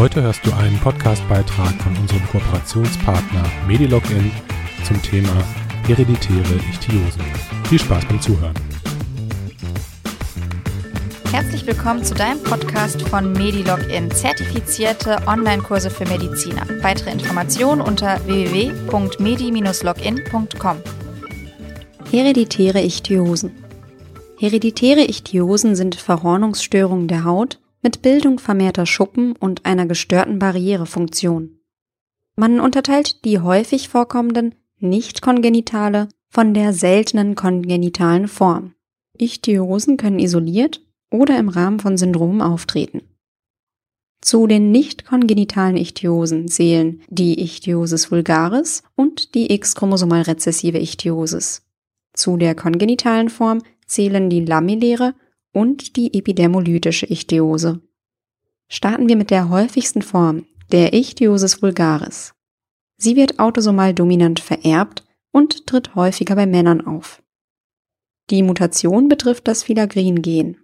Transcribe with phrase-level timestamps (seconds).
[0.00, 4.30] Heute hörst du einen Podcast-Beitrag von unserem Kooperationspartner MediLogin
[4.82, 5.44] zum Thema
[5.86, 7.22] hereditäre Ichthyosen.
[7.68, 8.54] Viel Spaß beim Zuhören.
[11.30, 16.66] Herzlich willkommen zu deinem Podcast von MediLogin, zertifizierte Online-Kurse für Mediziner.
[16.80, 20.76] Weitere Informationen unter www.medi-login.com.
[22.10, 23.50] Hereditäre Ichthyosen.
[24.38, 31.58] Hereditäre Ichthyosen sind Verhornungsstörungen der Haut mit Bildung vermehrter Schuppen und einer gestörten Barrierefunktion.
[32.36, 38.74] Man unterteilt die häufig vorkommenden nicht kongenitale von der seltenen kongenitalen Form.
[39.18, 43.02] Ichthyosen können isoliert oder im Rahmen von Syndromen auftreten.
[44.22, 51.66] Zu den nicht kongenitalen Ichthyosen zählen die Ichthyosis vulgaris und die X-chromosomal rezessive Ichthyosis.
[52.12, 55.14] Zu der kongenitalen Form zählen die lamelläre
[55.52, 57.80] und die epidermolytische Ichthyose.
[58.68, 62.34] Starten wir mit der häufigsten Form, der Ichthyosis vulgaris.
[62.96, 67.22] Sie wird autosomal dominant vererbt und tritt häufiger bei Männern auf.
[68.30, 70.58] Die Mutation betrifft das Filagrin-Gen.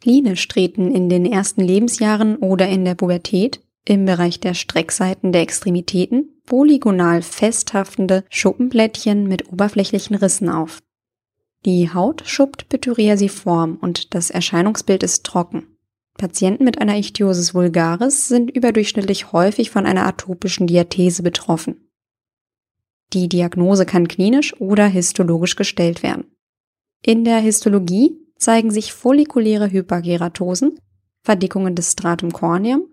[0.00, 5.42] Klinisch treten in den ersten Lebensjahren oder in der Pubertät im Bereich der Streckseiten der
[5.42, 10.82] Extremitäten polygonal festhaftende Schuppenblättchen mit oberflächlichen Rissen auf.
[11.64, 15.78] Die Haut schuppt pythireasiform und das Erscheinungsbild ist trocken.
[16.18, 21.90] Patienten mit einer Ichthyosis vulgaris sind überdurchschnittlich häufig von einer atopischen Diathese betroffen.
[23.12, 26.26] Die Diagnose kann klinisch oder histologisch gestellt werden.
[27.02, 30.78] In der Histologie zeigen sich follikuläre Hyperkeratosen,
[31.22, 32.88] Verdickungen des Stratum corneum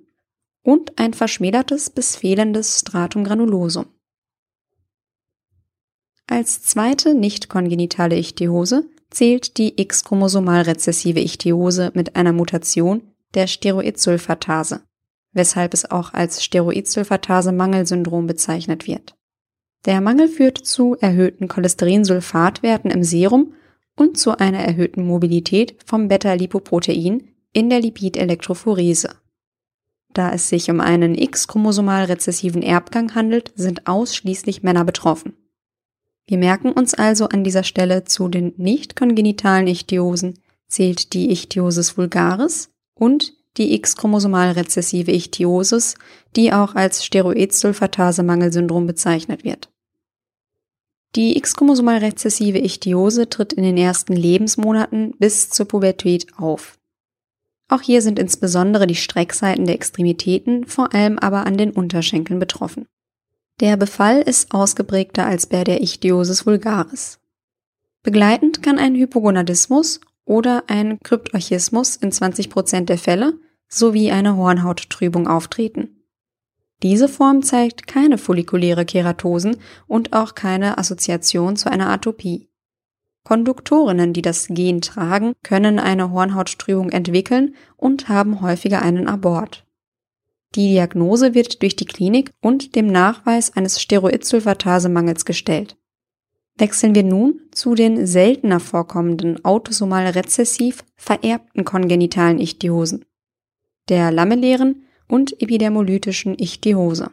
[0.64, 3.88] und ein verschmälertes bis fehlendes Stratum granulosum.
[6.32, 13.02] Als zweite nicht kongenitale Ichthyose zählt die X-chromosomal rezessive Ichthyose mit einer Mutation
[13.34, 14.80] der Steroidsulfatase,
[15.34, 19.14] weshalb es auch als Steroidsulfatase-Mangelsyndrom bezeichnet wird.
[19.84, 23.54] Der Mangel führt zu erhöhten Cholesterinsulfatwerten im Serum
[23.98, 29.10] und zu einer erhöhten Mobilität vom Beta-Lipoprotein in der Lipidelektrophorese.
[30.14, 35.34] Da es sich um einen X-chromosomal rezessiven Erbgang handelt, sind ausschließlich Männer betroffen.
[36.32, 41.98] Wir merken uns also an dieser Stelle zu den nicht kongenitalen Ichthyosen zählt die Ichthyosis
[41.98, 45.96] vulgaris und die X-chromosomal rezessive Ichthyosis,
[46.38, 49.74] die auch als Steroidsulfatase-Mangelsyndrom bezeichnet wird.
[51.18, 56.80] Die X-chromosomal rezessive Ichthyose tritt in den ersten Lebensmonaten bis zur Pubertät auf.
[57.68, 62.86] Auch hier sind insbesondere die Streckseiten der Extremitäten, vor allem aber an den Unterschenkeln betroffen.
[63.62, 67.20] Der Befall ist ausgeprägter als bei der Ichthyosis vulgaris.
[68.02, 73.34] Begleitend kann ein Hypogonadismus oder ein Kryptorchismus in 20% der Fälle
[73.68, 76.04] sowie eine Hornhauttrübung auftreten.
[76.82, 79.58] Diese Form zeigt keine follikuläre Keratosen
[79.88, 82.50] und auch keine Assoziation zu einer Atopie.
[83.24, 89.68] Konduktorinnen, die das Gen tragen, können eine Hornhauttrübung entwickeln und haben häufiger einen Abort.
[90.56, 95.78] Die Diagnose wird durch die Klinik und dem Nachweis eines Steroidsulfatase-Mangels gestellt.
[96.58, 103.06] Wechseln wir nun zu den seltener vorkommenden autosomal rezessiv vererbten kongenitalen Ichthyosen,
[103.88, 107.12] der lamellären und epidermolytischen Ichthyose.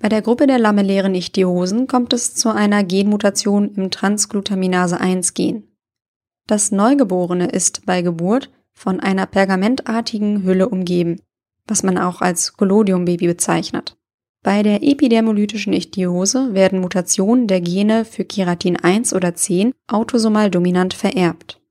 [0.00, 5.68] Bei der Gruppe der lamellären Ichthyosen kommt es zu einer Genmutation im Transglutaminase-1-Gen.
[6.46, 11.20] Das Neugeborene ist bei Geburt von einer pergamentartigen Hülle umgeben,
[11.66, 13.96] was man auch als Collodiumbaby bezeichnet.
[14.42, 20.92] Bei der epidermolytischen Ichthyose werden Mutationen der Gene für Keratin 1 oder 10 autosomal dominant
[20.92, 21.62] vererbt.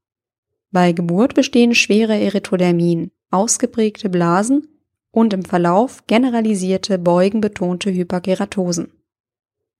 [0.71, 4.67] Bei Geburt bestehen schwere Erythrodermien, ausgeprägte Blasen
[5.11, 8.91] und im Verlauf generalisierte beugenbetonte Hyperkeratosen.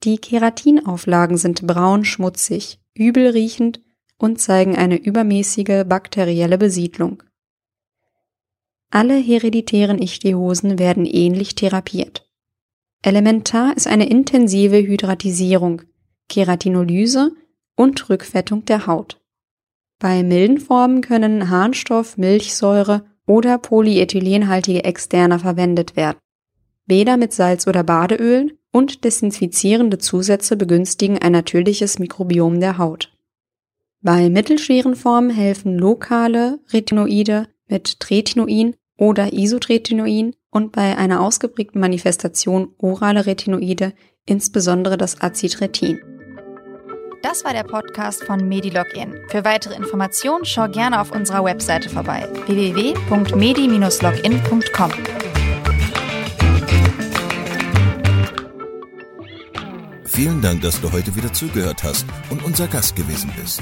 [0.03, 3.81] Die Keratinauflagen sind braun schmutzig, übel riechend
[4.19, 7.23] und zeigen eine übermäßige bakterielle Besiedlung.
[8.95, 12.29] Alle hereditären Ichthyosen werden ähnlich therapiert.
[13.01, 15.81] Elementar ist eine intensive Hydratisierung,
[16.29, 17.31] Keratinolyse
[17.75, 19.19] und Rückfettung der Haut.
[19.97, 26.19] Bei milden Formen können Harnstoff, Milchsäure oder polyethylenhaltige Externer verwendet werden.
[26.85, 33.11] Weder mit Salz oder Badeölen und desinfizierende Zusätze begünstigen ein natürliches Mikrobiom der Haut.
[34.01, 42.73] Bei mittelschweren Formen helfen lokale Retinoide mit Tretinoin oder Isotretinoin und bei einer ausgeprägten Manifestation
[42.77, 43.93] orale Retinoide
[44.25, 45.99] insbesondere das Acitretin.
[47.21, 49.15] Das war der Podcast von MediLogin.
[49.29, 54.91] Für weitere Informationen schau gerne auf unserer Webseite vorbei www.medi-login.com.
[60.05, 63.61] Vielen Dank, dass du heute wieder zugehört hast und unser Gast gewesen bist.